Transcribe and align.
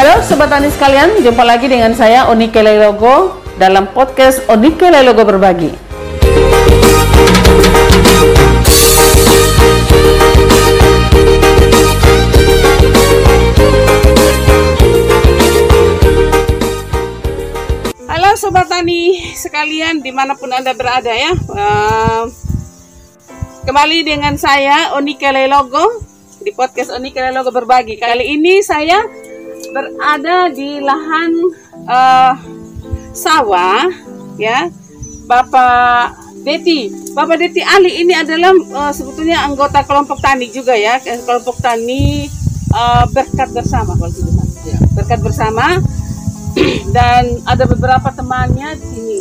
Halo 0.00 0.24
Sobat 0.24 0.48
Tani 0.48 0.72
sekalian, 0.72 1.20
jumpa 1.20 1.44
lagi 1.44 1.68
dengan 1.68 1.92
saya 1.92 2.24
Onike 2.32 2.64
Lelogo 2.64 3.36
dalam 3.60 3.92
podcast 3.92 4.40
Onike 4.48 4.88
Lelogo 4.88 5.28
Berbagi. 5.28 5.68
Halo 18.08 18.40
Sobat 18.40 18.72
Tani 18.72 19.36
sekalian 19.36 20.00
di 20.00 20.16
mana 20.16 20.32
pun 20.32 20.48
Anda 20.48 20.72
berada 20.72 21.12
ya. 21.12 21.36
Eh, 21.36 22.24
kembali 23.68 24.00
dengan 24.00 24.40
saya 24.40 24.96
Onike 24.96 25.28
Lelogo 25.28 26.08
di 26.40 26.50
podcast 26.56 26.96
Onike 26.96 27.20
Lelogo 27.20 27.52
Berbagi. 27.52 28.00
Kali 28.00 28.32
ini 28.32 28.64
saya 28.64 29.04
berada 29.70 30.48
di 30.48 30.80
lahan 30.80 31.32
eh, 31.84 32.32
sawah 33.12 33.86
ya 34.40 34.72
Bapak 35.28 36.16
Deti 36.40 36.88
Bapak 37.12 37.36
Deti 37.38 37.60
Ali 37.60 38.00
ini 38.02 38.16
adalah 38.16 38.56
eh, 38.56 38.92
sebetulnya 38.96 39.44
anggota 39.44 39.84
kelompok 39.84 40.18
tani 40.18 40.48
juga 40.48 40.72
ya 40.74 40.96
kelompok 41.04 41.60
tani 41.60 42.26
eh, 42.72 43.04
berkat 43.12 43.52
bersama 43.52 43.94
kalau 43.94 44.10
gitu. 44.10 44.32
Ya. 44.64 44.80
berkat 44.96 45.20
bersama 45.20 45.78
dan 46.96 47.38
ada 47.46 47.64
beberapa 47.68 48.10
temannya 48.16 48.80
di 48.80 48.86
sini 48.88 49.18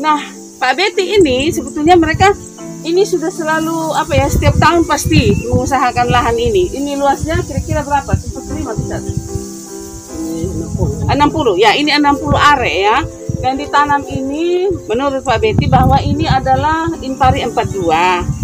nah 0.00 0.39
Pak 0.60 0.76
Beti 0.76 1.16
ini 1.16 1.48
sebetulnya 1.48 1.96
mereka 1.96 2.36
ini 2.84 3.08
sudah 3.08 3.32
selalu 3.32 3.96
apa 3.96 4.12
ya 4.12 4.28
setiap 4.28 4.60
tahun 4.60 4.84
pasti 4.84 5.48
mengusahakan 5.48 6.12
lahan 6.12 6.36
ini. 6.36 6.68
Ini 6.68 7.00
luasnya 7.00 7.40
kira-kira 7.44 7.80
berapa? 7.80 8.12
Cepat 8.12 8.44
lima 8.52 8.76
bisa 8.76 9.00
60 9.00 11.56
ya 11.56 11.72
ini 11.72 11.96
60 11.96 12.36
are 12.36 12.68
ya. 12.68 13.00
Dan 13.40 13.56
ditanam 13.56 14.04
ini 14.04 14.68
menurut 14.84 15.24
Pak 15.24 15.40
Betty 15.40 15.64
bahwa 15.64 15.96
ini 16.04 16.28
adalah 16.28 16.92
Impari 17.00 17.40
42 17.48 18.40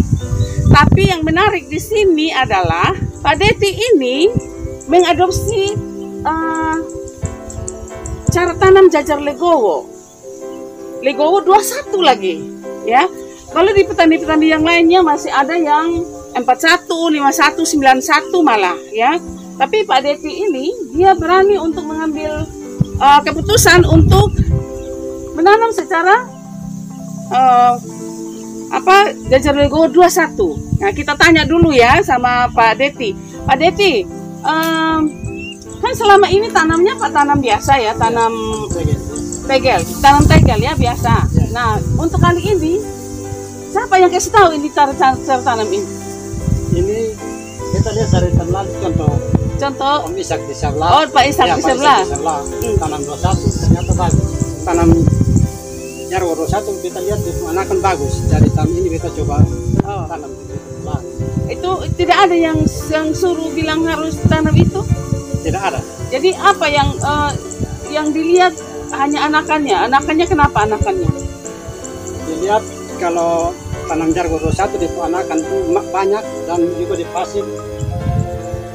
tapi 0.67 1.09
yang 1.09 1.23
menarik 1.23 1.71
di 1.71 1.79
sini 1.79 2.31
adalah 2.33 2.91
Pak 3.23 3.35
Deti 3.39 3.71
ini 3.71 4.27
mengadopsi 4.87 5.63
eh, 6.21 6.77
cara 8.29 8.53
tanam 8.59 8.91
jajar 8.91 9.23
legowo 9.23 9.96
legowo 11.01 11.41
21 11.45 11.93
lagi 12.01 12.35
ya 12.87 13.05
kalau 13.53 13.71
di 13.71 13.87
petani-petani 13.87 14.47
yang 14.51 14.63
lainnya 14.65 14.99
masih 15.01 15.31
ada 15.31 15.55
yang 15.55 16.03
41, 16.35 16.85
51, 16.85 17.63
91 17.63 18.45
malah 18.45 18.77
ya 18.93 19.17
tapi 19.57 19.81
Pak 19.83 20.05
Deti 20.05 20.45
ini 20.45 20.69
dia 20.93 21.17
berani 21.17 21.57
untuk 21.57 21.89
mengambil 21.89 22.45
uh, 23.01 23.19
keputusan 23.25 23.85
untuk 23.89 24.29
menanam 25.33 25.73
secara 25.73 26.29
uh, 27.33 27.73
apa 28.67 29.15
jajar 29.31 29.55
lego 29.55 29.87
21. 29.89 30.77
Nah, 30.77 30.91
kita 30.93 31.17
tanya 31.17 31.47
dulu 31.47 31.73
ya 31.73 32.03
sama 32.05 32.51
Pak 32.51 32.77
Deti. 32.77 33.15
Pak 33.47 33.57
Deti, 33.57 34.05
um, 34.43 35.01
kan 35.81 35.93
selama 35.95 36.27
ini 36.29 36.51
tanamnya 36.51 36.93
Pak 36.99 37.09
tanam 37.15 37.39
biasa 37.39 37.73
ya, 37.79 37.95
tanam 37.95 38.33
tegel, 39.47 39.81
tanam 40.03 40.23
tegel 40.27 40.59
ya 40.59 40.73
biasa. 40.75 41.13
Nah, 41.55 41.79
untuk 41.95 42.19
kali 42.19 42.43
ini 42.43 42.77
siapa 43.71 43.97
yang 43.97 44.11
kasih 44.11 44.31
tahu 44.31 44.49
ini 44.53 44.67
cara, 44.69 44.91
cara, 44.93 45.15
cara 45.23 45.41
tanam 45.41 45.67
ini? 45.71 45.87
Ini 46.75 46.97
kita 47.73 47.89
lihat 47.95 48.09
dari 48.11 48.29
tanam 48.35 48.65
contoh 48.83 49.11
Contoh 49.57 50.05
Om 50.05 50.13
Isak 50.13 50.45
di 50.45 50.53
sebelah. 50.53 50.89
Oh, 50.93 51.03
Pak 51.09 51.23
Ishak 51.33 51.49
Ya, 51.49 51.57
di 51.57 51.65
sebelah. 51.65 52.05
di. 52.05 52.13
Hmm. 52.61 52.75
Tanam 52.77 53.01
21 53.01 53.41
ternyata 53.57 53.91
bagus. 53.97 54.29
Tanam 54.61 54.89
Jarwo 56.07 56.31
21 56.37 56.85
kita 56.85 56.99
lihat 57.01 57.19
itu 57.25 57.43
anakan 57.49 57.77
bagus. 57.81 58.21
Dari 58.29 58.47
tahun 58.53 58.69
ini 58.77 58.89
kita 58.95 59.09
coba 59.17 59.41
Oh. 59.81 60.05
tanam 60.05 60.29
di 60.29 60.43
sebelah. 60.45 61.01
itu 61.47 61.71
tidak 61.97 62.17
ada 62.27 62.35
yang 62.37 62.59
yang 62.91 63.07
suruh 63.17 63.49
bilang 63.49 63.81
harus 63.89 64.19
tanam 64.29 64.53
itu. 64.53 64.85
Tidak 65.41 65.61
ada. 65.73 65.81
Jadi 66.13 66.37
apa 66.37 66.65
yang 66.69 66.93
eh, 66.93 67.31
yang 67.89 68.13
dilihat 68.13 68.53
hanya 68.93 69.19
anakannya. 69.27 69.77
Anakannya 69.87 70.25
kenapa 70.25 70.63
anakannya? 70.63 71.09
Dilihat 72.27 72.63
kalau 72.97 73.51
tanam 73.87 74.11
Jarwo 74.11 74.37
21 74.39 74.79
di 74.79 74.87
anakan 74.91 75.37
itu 75.39 75.57
ma- 75.71 75.87
banyak 75.89 76.23
dan 76.45 76.59
juga 76.75 76.93
di 76.99 77.05
pasir 77.09 77.45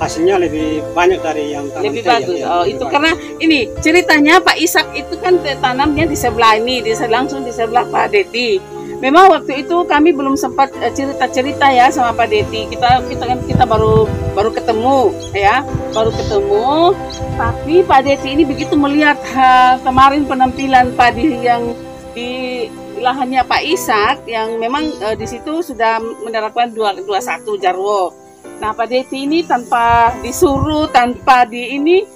hasilnya 0.00 0.34
lebih 0.40 0.82
banyak 0.98 1.20
dari 1.22 1.54
yang 1.54 1.70
tanam 1.70 1.94
lebih 1.94 2.02
bagus. 2.02 2.34
ya, 2.34 2.46
Oh, 2.48 2.66
lebih 2.66 2.74
itu 2.74 2.82
bagus. 2.82 2.92
karena 2.92 3.12
ini 3.38 3.58
ceritanya 3.78 4.34
Pak 4.42 4.56
Ishak 4.58 4.86
itu 4.98 5.14
kan 5.22 5.38
tanamnya 5.62 6.04
di 6.08 6.16
sebelah 6.18 6.58
ini, 6.58 6.82
di 6.82 6.90
langsung 7.06 7.46
di 7.46 7.52
sebelah 7.54 7.86
Pak 7.86 8.10
Deti. 8.10 8.58
Memang 9.02 9.34
waktu 9.34 9.66
itu 9.66 9.82
kami 9.82 10.14
belum 10.14 10.38
sempat 10.38 10.70
eh, 10.78 10.94
cerita-cerita 10.94 11.66
ya 11.74 11.90
sama 11.90 12.14
Pak 12.14 12.30
Deti. 12.30 12.70
Kita 12.70 13.02
kita 13.10 13.24
kan 13.26 13.38
kita 13.42 13.66
baru 13.66 14.06
baru 14.38 14.54
ketemu 14.54 15.10
ya, 15.34 15.66
baru 15.90 16.14
ketemu. 16.14 16.94
Tapi 17.34 17.82
Pak 17.82 18.00
Deti 18.06 18.28
ini 18.30 18.46
begitu 18.46 18.78
melihat 18.78 19.18
ha, 19.34 19.74
kemarin 19.82 20.22
penampilan 20.22 20.94
padi 20.94 21.34
yang 21.42 21.74
di 22.14 22.70
lahannya 23.02 23.42
Pak 23.42 23.62
Ishak 23.66 24.16
yang 24.30 24.54
memang 24.62 24.94
eh, 25.02 25.18
di 25.18 25.26
situ 25.26 25.66
sudah 25.66 25.98
menerapkan 26.22 26.70
dua 26.70 26.94
dua 27.02 27.18
satu 27.18 27.58
Jarwo. 27.58 28.14
Nah, 28.62 28.70
Pak 28.70 28.86
Deti 28.86 29.26
ini 29.26 29.42
tanpa 29.42 30.14
disuruh, 30.22 30.86
tanpa 30.94 31.42
di 31.42 31.74
ini 31.74 32.06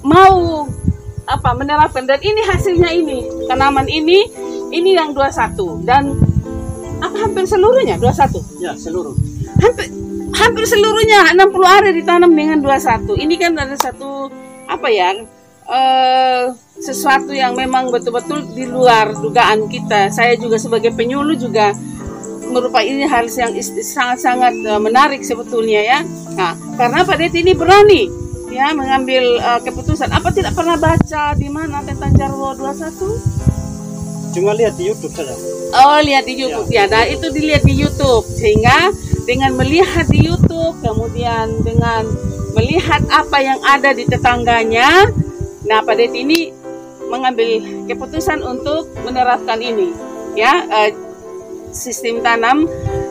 mau 0.00 0.64
apa 1.28 1.56
menerapkan 1.56 2.04
dan 2.08 2.20
ini 2.20 2.40
hasilnya 2.44 2.90
ini 2.92 3.48
tanaman 3.48 3.88
ini 3.88 4.28
ini 4.70 4.96
yang 4.96 5.12
21 5.12 5.84
dan 5.84 6.14
apa 7.02 7.16
hampir 7.20 7.44
seluruhnya 7.44 8.00
21 8.00 8.62
Ya, 8.62 8.72
seluruh. 8.78 9.12
hampir 9.60 9.86
hampir 10.34 10.64
seluruhnya 10.66 11.36
60 11.36 11.62
hari 11.64 11.90
ditanam 11.94 12.32
dengan 12.32 12.58
21 12.62 13.16
ini 13.20 13.34
kan 13.36 13.52
ada 13.58 13.76
satu 13.76 14.28
apa 14.64 14.88
ya 14.88 15.12
eh, 15.68 16.44
sesuatu 16.80 17.32
yang 17.32 17.54
memang 17.56 17.88
betul-betul 17.88 18.44
di 18.52 18.66
luar 18.68 19.14
dugaan 19.16 19.70
kita. 19.70 20.10
Saya 20.12 20.34
juga 20.36 20.58
sebagai 20.60 20.92
penyuluh 20.92 21.38
juga 21.38 21.72
merupakan 22.44 22.84
ini 22.84 23.08
hal 23.08 23.24
yang 23.30 23.52
sangat-sangat 23.62 24.52
eh, 24.64 24.80
menarik 24.80 25.22
sebetulnya 25.24 25.80
ya. 25.80 25.98
Nah 26.34 26.52
karena 26.76 27.06
Pak 27.06 27.16
Deti 27.16 27.40
ini 27.40 27.54
berani 27.56 28.02
ya 28.52 28.74
mengambil 28.74 29.38
eh, 29.40 29.60
keputusan. 29.64 30.10
Apa 30.12 30.34
tidak 30.34 30.52
pernah 30.58 30.76
baca 30.76 31.32
di 31.38 31.48
mana 31.48 31.80
tentang 31.84 32.12
Jarwo 32.16 32.52
21 32.58 33.43
Cuma 34.34 34.50
lihat 34.52 34.74
di 34.74 34.90
YouTube 34.90 35.14
saja. 35.14 35.34
Oh 35.74 35.98
lihat 36.02 36.26
di 36.26 36.34
YouTube 36.34 36.66
ya. 36.70 36.90
Nah 36.90 37.06
itu 37.06 37.30
dilihat 37.30 37.62
di 37.62 37.74
YouTube 37.78 38.26
sehingga 38.26 38.90
dengan 39.24 39.54
melihat 39.54 40.10
di 40.10 40.26
YouTube 40.26 40.76
kemudian 40.82 41.62
dengan 41.62 42.04
melihat 42.54 43.02
apa 43.10 43.38
yang 43.42 43.58
ada 43.66 43.90
di 43.90 44.06
tetangganya, 44.06 45.10
nah 45.66 45.82
Deti 45.82 46.22
ini 46.22 46.40
mengambil 47.10 47.58
keputusan 47.90 48.42
untuk 48.42 48.90
menerapkan 49.02 49.58
ini 49.58 49.90
ya 50.38 50.62
eh, 50.66 50.90
sistem 51.74 52.22
tanam 52.22 52.66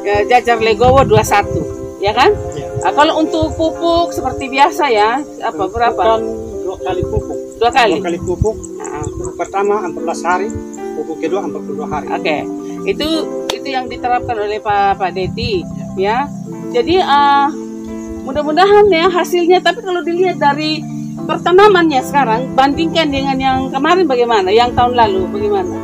eh, 0.07 0.23
jajar 0.31 0.59
legowo 0.63 1.03
21 1.03 2.03
ya 2.03 2.11
kan? 2.11 2.31
Ya. 2.55 2.67
Nah, 2.83 2.91
kalau 2.91 3.23
untuk 3.23 3.55
pupuk 3.55 4.11
seperti 4.11 4.51
biasa 4.51 4.91
ya 4.91 5.23
apa 5.23 5.63
berapa? 5.71 6.19
Bukan 6.19 6.23
dua 6.67 6.77
kali 6.83 7.01
pupuk. 7.07 7.37
Dua 7.59 7.71
kali. 7.71 7.95
Dua 7.99 8.05
kali 8.11 8.19
pupuk. 8.19 8.57
Nah, 8.75 9.07
pertama 9.39 9.87
14 9.87 10.27
hari, 10.27 10.47
pupuk 10.93 11.17
kedua 11.19 11.43
42 11.43 11.85
hari. 11.85 12.07
Oke, 12.09 12.37
itu 12.85 13.07
itu 13.49 13.67
yang 13.67 13.85
diterapkan 13.85 14.35
oleh 14.35 14.57
Pak 14.57 14.97
Pak 14.97 15.11
Deti, 15.11 15.61
ya. 15.95 16.25
Jadi 16.69 16.95
eh, 16.97 17.47
mudah-mudahan 18.23 18.85
ya 18.87 19.07
hasilnya. 19.07 19.59
Tapi 19.59 19.79
kalau 19.79 20.01
dilihat 20.01 20.37
dari 20.37 20.81
pertanamannya 21.15 22.01
sekarang, 22.01 22.53
bandingkan 22.53 23.07
dengan 23.07 23.37
yang 23.37 23.59
kemarin 23.69 24.05
bagaimana? 24.05 24.49
Yang 24.49 24.73
tahun 24.73 24.93
lalu 24.95 25.21
bagaimana? 25.29 25.75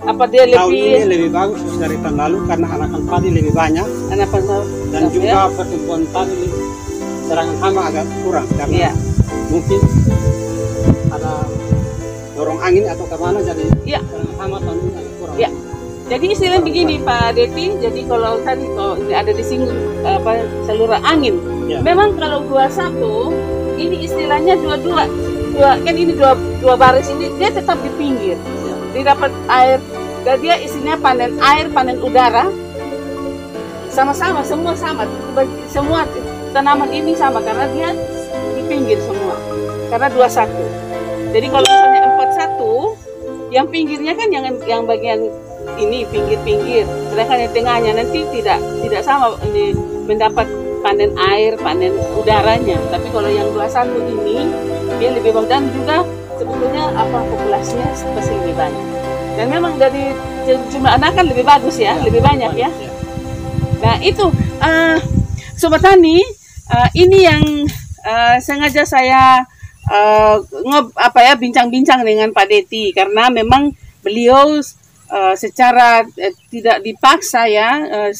Apa 0.00 0.24
dia 0.26 0.48
Tahun 0.48 0.72
ini 0.72 0.80
lebih 0.80 1.06
lebih 1.06 1.30
bagus 1.30 1.60
dari 1.76 1.96
tahun 2.00 2.16
lalu 2.16 2.38
karena 2.48 2.66
anakan 2.72 3.02
padi 3.04 3.28
lebih 3.30 3.52
banyak 3.52 3.84
apa 4.10 4.38
dan 4.90 5.02
ya? 5.04 5.08
juga 5.12 5.40
pertumbuhan 5.52 6.02
padi 6.08 6.34
lebih- 6.40 6.68
serangan 7.28 7.56
hama 7.62 7.80
agak 7.86 8.06
kurang 8.24 8.48
karena 8.56 8.74
Iya. 8.74 8.92
mungkin 9.52 9.80
dorong 12.50 12.66
angin 12.66 12.84
atau 12.90 13.06
ke 13.06 13.14
mana 13.14 13.38
jadi 13.46 13.62
ini 13.62 13.94
agak 13.94 15.14
kurang. 15.22 15.38
Iya. 15.38 15.50
Jadi 16.10 16.26
istilah 16.34 16.58
begini 16.58 16.98
Pak 16.98 17.38
Deti, 17.38 17.70
jadi 17.78 18.02
kalau 18.10 18.42
tadi 18.42 18.66
kalau 18.74 18.98
ini 18.98 19.14
ada 19.14 19.30
disinggung 19.30 19.78
apa 20.02 20.42
saluran 20.66 20.98
angin. 21.06 21.38
Iya. 21.70 21.78
Memang 21.86 22.18
kalau 22.18 22.42
dua 22.50 22.66
satu 22.66 23.30
ini 23.78 24.10
istilahnya 24.10 24.58
dua-dua 24.58 25.06
dua 25.54 25.78
kan 25.86 25.94
ini 25.94 26.10
dua 26.18 26.34
dua 26.58 26.74
baris 26.74 27.06
ini 27.14 27.30
dia 27.38 27.54
tetap 27.54 27.78
di 27.78 27.90
pinggir. 27.94 28.34
Dia 28.90 29.14
dapat 29.14 29.30
air 29.46 29.78
dan 30.26 30.42
dia 30.42 30.58
isinya 30.58 30.98
panen 30.98 31.38
air, 31.38 31.70
panen 31.70 32.02
udara. 32.02 32.50
Sama-sama 33.94 34.42
semua 34.42 34.74
sama. 34.74 35.06
Semua 35.70 36.02
tanaman 36.50 36.90
ini 36.90 37.14
sama 37.14 37.38
karena 37.38 37.70
dia 37.70 37.94
di 38.58 38.62
pinggir 38.66 38.98
semua. 39.06 39.38
Karena 39.94 40.10
21. 40.10 40.90
Jadi 41.30 41.46
kalau 41.46 41.70
41 42.60 43.50
yang 43.50 43.66
pinggirnya 43.66 44.12
kan 44.14 44.28
yang 44.30 44.44
yang 44.68 44.82
bagian 44.86 45.26
ini 45.76 46.06
pinggir-pinggir. 46.08 46.84
Sedangkan 47.12 47.38
yang 47.48 47.52
tengahnya 47.52 47.92
nanti 47.96 48.20
tidak 48.36 48.58
tidak 48.84 49.02
sama 49.02 49.34
ini 49.50 49.74
mendapat 50.06 50.46
panen 50.80 51.12
air, 51.18 51.56
panen 51.60 51.92
udaranya. 52.16 52.78
Tapi 52.88 53.08
kalau 53.12 53.28
yang 53.28 53.48
21 53.52 54.16
ini 54.20 54.38
dia 55.00 55.10
lebih 55.16 55.32
bagus 55.36 55.50
dan 55.50 55.64
juga 55.72 56.04
sebetulnya 56.36 56.92
apa 56.96 57.18
populasinya 57.28 57.88
pasti 58.16 58.32
lebih 58.36 58.54
banyak. 58.56 58.86
Dan 59.36 59.46
memang 59.48 59.76
dari 59.80 60.12
jumlah 60.48 60.92
anak 61.00 61.16
kan 61.16 61.24
lebih 61.28 61.44
bagus 61.44 61.76
ya, 61.80 61.96
lebih 62.00 62.20
banyak 62.20 62.52
ya. 62.56 62.68
Nah 63.80 63.96
itu 64.00 64.28
uh, 64.60 64.96
sobat 65.56 65.80
tani 65.84 66.20
uh, 66.72 66.88
ini 66.96 67.24
yang 67.24 67.44
uh, 68.04 68.36
sengaja 68.40 68.84
saya 68.84 69.44
uh, 69.90 70.38
ngob 70.40 70.94
apa 70.94 71.18
ya 71.26 71.34
bincang-bincang 71.34 72.06
dengan 72.06 72.30
Pak 72.30 72.46
Deti 72.46 72.94
karena 72.94 73.26
memang 73.28 73.74
beliau 74.00 74.62
uh, 75.10 75.34
secara 75.34 76.06
uh, 76.06 76.34
tidak 76.48 76.80
dipaksa 76.86 77.50
ya 77.50 77.82
uh, 77.84 78.10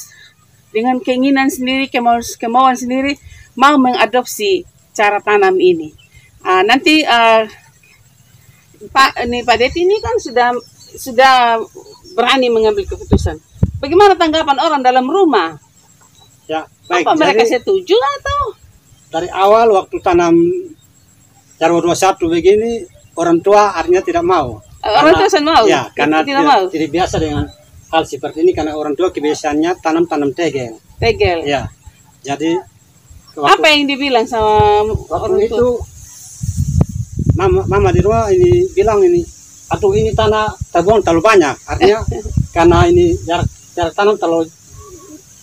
dengan 0.74 0.98
keinginan 1.02 1.50
sendiri 1.50 1.86
kemauan, 1.86 2.22
kemauan 2.38 2.76
sendiri 2.78 3.14
mau 3.54 3.74
mengadopsi 3.78 4.66
cara 4.94 5.22
tanam 5.22 5.58
ini. 5.58 5.94
Uh, 6.42 6.62
nanti 6.66 7.06
uh, 7.06 7.46
Pak 8.90 9.22
ini 9.24 9.46
Pak 9.46 9.56
Deti 9.60 9.86
ini 9.86 9.96
kan 10.02 10.18
sudah 10.18 10.50
sudah 10.98 11.62
berani 12.18 12.50
mengambil 12.50 12.82
keputusan. 12.84 13.38
Bagaimana 13.78 14.18
tanggapan 14.18 14.58
orang 14.60 14.82
dalam 14.84 15.06
rumah? 15.08 15.56
Ya, 16.50 16.66
baik. 16.90 17.06
Apa 17.06 17.16
mereka 17.16 17.44
Jadi, 17.46 17.62
setuju 17.62 17.96
atau? 17.96 18.60
dari 19.10 19.28
awal 19.34 19.74
waktu 19.74 19.98
tanam 19.98 20.34
Jarwo 21.60 21.84
21 21.84 22.16
begini 22.32 22.88
orang 23.20 23.44
tua 23.44 23.76
artinya 23.76 24.00
tidak 24.00 24.24
mau. 24.24 24.64
Orang 24.80 25.12
tua 25.12 25.28
saya 25.28 25.44
mau. 25.44 25.68
Ya, 25.68 25.92
karena 25.92 26.24
tidak 26.24 26.44
mau. 26.48 26.64
tidak 26.72 26.88
biasa 26.88 27.20
dengan 27.20 27.44
hal 27.92 28.02
seperti 28.08 28.40
ini 28.40 28.56
karena 28.56 28.72
orang 28.72 28.96
tua 28.96 29.12
kebiasaannya 29.12 29.76
tanam-tanam 29.84 30.32
tegel. 30.32 30.80
Tegel. 30.96 31.44
Ya. 31.44 31.68
Jadi 32.24 32.56
Apa 33.36 33.66
yang 33.70 33.86
dibilang 33.86 34.26
sama 34.26 34.88
waktu 35.06 35.36
orang 35.36 35.40
itu 35.44 35.54
tua? 35.54 35.80
mama, 37.38 37.62
mama 37.68 37.88
di 37.94 38.00
rumah 38.02 38.28
ini 38.28 38.68
bilang 38.74 39.00
ini 39.00 39.22
aduh 39.70 39.94
ini 39.94 40.10
tanah 40.12 40.50
terbuang 40.74 41.00
terlalu 41.00 41.22
banyak 41.22 41.56
artinya 41.64 42.02
karena 42.56 42.78
ini 42.90 43.14
jarak 43.22 43.46
jarak 43.72 43.94
tanam 43.94 44.18
terlalu 44.18 44.50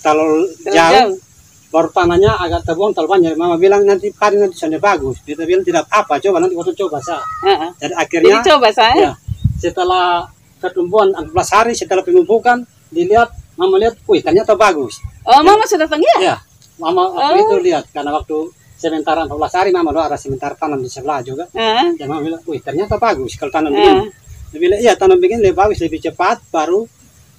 terlalu 0.04 0.52
Terlalu 0.62 0.76
jauh 0.76 1.27
baru 1.68 1.90
tanahnya 1.90 2.32
agak 2.38 2.64
terbuang 2.64 2.92
terlalu 2.92 3.12
banyak 3.14 3.32
mama 3.36 3.56
bilang 3.56 3.84
nanti 3.84 4.08
padi 4.10 4.36
nanti 4.36 4.56
sana 4.56 4.78
bagus 4.78 5.20
dia 5.22 5.36
bilang 5.38 5.62
tidak 5.62 5.84
apa 5.88 6.16
coba 6.18 6.40
nanti 6.40 6.54
waktu 6.54 6.72
coba 6.74 6.98
saya 7.00 7.20
Heeh. 7.44 7.70
jadi 7.78 7.92
Jadi 7.92 7.94
akhirnya 7.98 8.36
coba 8.46 8.68
saya. 8.72 8.96
ya 8.98 9.12
setelah 9.58 10.28
pertumbuhan 10.58 11.12
14 11.12 11.34
hari 11.52 11.74
setelah 11.74 12.02
pemupukan 12.02 12.62
dilihat 12.88 13.30
mama 13.54 13.76
lihat 13.78 14.00
wih 14.04 14.22
ternyata 14.22 14.54
bagus 14.54 14.98
Oh, 15.24 15.42
mama 15.42 15.64
sudah 15.64 15.84
datang 15.84 16.00
ya? 16.16 16.16
ya 16.24 16.36
mama 16.78 17.10
waktu 17.10 17.36
Oh. 17.36 17.44
itu 17.44 17.58
lihat 17.66 17.84
karena 17.92 18.16
waktu 18.16 18.38
sementara 18.74 19.26
14 19.26 19.34
hari 19.52 19.70
mama 19.72 19.90
doa 19.90 20.06
ada 20.06 20.16
sementara 20.16 20.54
tanam 20.54 20.78
di 20.78 20.88
sebelah 20.88 21.20
juga 21.20 21.52
Heeh. 21.52 21.98
Ya 21.98 22.06
mama 22.06 22.24
bilang, 22.24 22.42
wih 22.44 22.60
ternyata 22.60 22.96
bagus 22.96 23.36
kalau 23.36 23.50
tanam 23.50 23.70
Eh. 23.70 23.76
begini. 23.76 24.06
Dia 24.48 24.60
bilang, 24.62 24.80
iya 24.80 24.94
tanam 24.94 25.20
begini 25.20 25.44
lebih 25.44 25.60
bagus, 25.60 25.84
lebih 25.84 26.00
cepat, 26.00 26.40
baru 26.48 26.88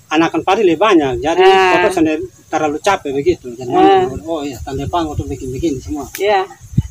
anakan 0.08 0.40
padi 0.44 0.64
lebih 0.64 0.81
banyak. 0.81 1.20
Jadi 1.20 1.44
Eh. 1.44 1.70
foto 1.76 1.88
sana 1.93 2.12
terlalu 2.49 2.78
capek 2.81 3.10
begitu. 3.12 3.52
Jadi 3.52 3.69
Eh. 3.69 4.08
bilang, 4.08 4.25
oh 4.25 4.40
iya 4.44 4.56
tahun 4.64 4.88
depan 4.88 5.05
waktu 5.08 5.25
bikin 5.28 5.49
begini 5.52 5.78
semua. 5.78 6.08
Ya. 6.16 6.44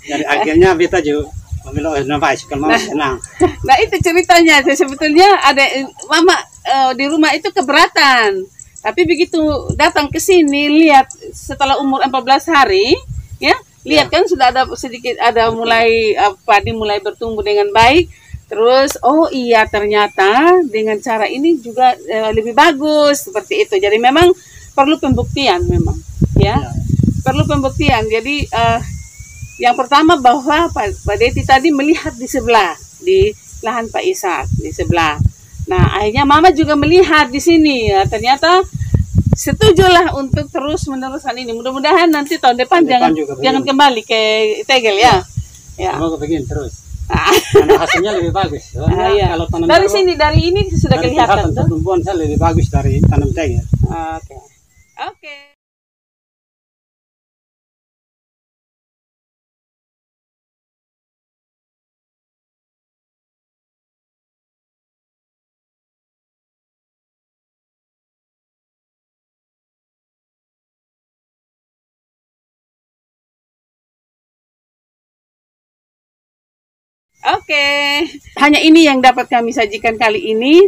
Jadi 0.08 0.24
akhirnya 0.24 0.78
beta 0.78 1.02
juga 1.02 1.28
bilang, 1.74 2.00
oh 2.00 2.04
nah 2.08 2.18
kalau 2.22 2.64
mama 2.64 2.80
senang. 2.80 3.16
Nah, 3.68 3.76
itu 3.84 4.00
ceritanya. 4.00 4.64
Sebetulnya 4.64 5.28
ada 5.44 5.66
mama 6.08 6.36
eh, 6.64 6.92
di 6.96 7.06
rumah 7.10 7.36
itu 7.36 7.52
keberatan. 7.52 8.46
Tapi 8.80 9.02
begitu 9.04 9.40
datang 9.76 10.08
ke 10.08 10.22
sini 10.22 10.72
lihat 10.88 11.12
setelah 11.36 11.76
umur 11.82 12.00
14 12.08 12.48
hari, 12.48 12.96
ya, 13.42 13.52
lihat 13.84 14.08
kan 14.08 14.24
sudah 14.24 14.54
ada 14.54 14.64
sedikit 14.80 15.18
ada 15.20 15.52
mulai 15.52 16.16
padi 16.48 16.72
mulai 16.72 17.04
bertumbuh 17.04 17.44
dengan 17.44 17.68
baik. 17.74 18.08
Terus 18.48 18.96
oh 19.04 19.28
iya 19.28 19.68
ternyata 19.68 20.64
dengan 20.64 20.96
cara 21.04 21.28
ini 21.28 21.60
juga 21.60 21.92
eh, 22.00 22.32
lebih 22.32 22.56
bagus 22.56 23.28
seperti 23.28 23.68
itu. 23.68 23.76
Jadi 23.76 24.00
memang 24.00 24.32
perlu 24.72 24.96
pembuktian 24.98 25.68
memang, 25.68 26.00
ya. 26.40 26.56
Ya. 26.56 26.72
Perlu 27.28 27.44
pembuktian. 27.44 28.08
Jadi 28.08 28.48
eh, 28.48 28.80
yang 29.60 29.76
pertama 29.76 30.16
bahwa 30.16 30.72
Pak, 30.72 31.04
Pak 31.04 31.16
Deti 31.20 31.44
tadi 31.44 31.76
melihat 31.76 32.16
di 32.16 32.24
sebelah 32.30 32.72
di 33.04 33.36
lahan 33.60 33.92
Pak 33.92 34.04
Ishak 34.06 34.48
di 34.64 34.72
sebelah. 34.72 35.20
Nah 35.68 36.00
akhirnya 36.00 36.24
Mama 36.24 36.56
juga 36.56 36.80
melihat 36.80 37.28
di 37.28 37.44
sini. 37.44 37.92
Ya, 37.92 38.08
ternyata 38.08 38.64
setujulah 39.36 40.16
untuk 40.16 40.48
terus 40.48 40.88
meneruskan 40.88 41.36
ini. 41.36 41.52
Mudah-mudahan 41.52 42.08
nanti 42.08 42.40
tahun 42.40 42.64
depan 42.64 42.88
Tahun 42.88 42.96
depan 42.96 43.12
jangan 43.12 43.44
jangan 43.44 43.62
kembali 43.68 44.02
ke 44.08 44.22
Tegel 44.64 45.04
ya. 45.04 45.20
Ya. 45.76 46.00
Semoga 46.00 46.16
begini 46.16 46.48
terus. 46.48 46.87
Ah, 47.08 47.32
Karena 47.32 47.80
hasilnya 47.80 48.12
lebih 48.16 48.32
bagus. 48.32 48.76
Ah, 48.76 49.08
iya. 49.10 49.32
kalau 49.32 49.48
tanam 49.48 49.66
Dari 49.66 49.88
sini 49.88 50.14
dari 50.14 50.40
ini 50.46 50.68
sudah 50.68 50.98
dari 50.98 51.08
kelihatan 51.10 51.48
tuh. 51.48 51.64
pertumbuhan 51.64 52.00
saya 52.04 52.20
lebih 52.20 52.36
bagus 52.38 52.68
dari 52.68 53.00
tanam 53.00 53.32
tegel. 53.32 53.64
Oke. 53.88 54.36
Oke. 54.36 54.36
Oke, 77.28 78.08
hanya 78.40 78.60
ini 78.64 78.88
yang 78.88 79.04
dapat 79.04 79.28
kami 79.28 79.52
sajikan 79.52 80.00
kali 80.00 80.32
ini. 80.32 80.64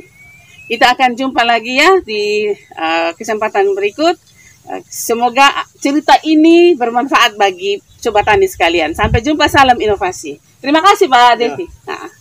Kita 0.68 0.92
akan 0.92 1.16
jumpa 1.16 1.48
lagi 1.48 1.80
ya 1.80 2.04
di 2.04 2.52
uh, 2.76 3.16
kesempatan 3.16 3.72
berikut. 3.72 4.20
Uh, 4.68 4.84
semoga 4.92 5.48
cerita 5.80 6.20
ini 6.28 6.76
bermanfaat 6.76 7.40
bagi 7.40 7.80
sobat 7.96 8.28
tani 8.28 8.46
sekalian. 8.46 8.92
Sampai 8.92 9.24
jumpa, 9.24 9.48
salam 9.48 9.80
inovasi. 9.80 10.36
Terima 10.60 10.84
kasih 10.84 11.08
Pak 11.08 11.20
Ya. 11.20 11.36
Devi. 11.40 11.66
Nah. 11.88 12.19